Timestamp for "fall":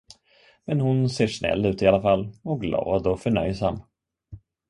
2.07-2.25